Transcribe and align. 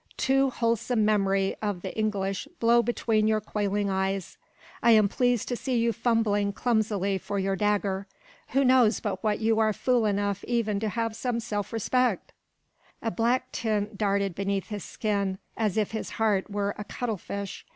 Too 0.17 0.49
wholesome 0.49 1.05
memory 1.05 1.55
of 1.61 1.83
the 1.83 1.95
English 1.95 2.47
blow 2.59 2.81
between 2.81 3.27
your 3.27 3.39
quailing 3.39 3.87
eyes. 3.91 4.35
I 4.81 4.93
am 4.93 5.07
pleased 5.07 5.47
to 5.49 5.55
see 5.55 5.77
you 5.77 5.93
fumbling 5.93 6.53
clumsily 6.53 7.19
for 7.19 7.37
your 7.37 7.55
dagger. 7.55 8.07
Who 8.47 8.65
knows 8.65 8.99
but 8.99 9.23
what 9.23 9.37
you 9.41 9.59
are 9.59 9.73
fool 9.73 10.07
enough 10.07 10.43
even 10.45 10.79
to 10.79 10.89
have 10.89 11.15
some 11.15 11.39
self 11.39 11.71
respect?" 11.71 12.31
A 13.03 13.11
black 13.11 13.51
tint 13.51 13.95
darted 13.95 14.33
beneath 14.33 14.69
his 14.69 14.83
skin, 14.83 15.37
as 15.55 15.77
if 15.77 15.91
his 15.91 16.09
heart 16.17 16.49
were 16.49 16.73
a 16.79 16.83
cuttle 16.83 17.17
fish. 17.17 17.63